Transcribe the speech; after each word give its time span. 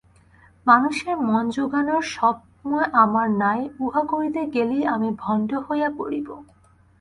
মানুষের 0.65 1.15
মন 1.21 1.45
যোগানর 1.49 2.03
সময় 2.11 2.87
আমার 2.95 3.27
নাই, 3.43 3.59
উহা 3.79 4.03
করিতে 4.03 4.41
গেলেই 4.55 4.83
আমি 4.85 5.09
ভণ্ড 5.17 5.49
হইয়া 5.65 5.89
পড়িব। 5.97 6.27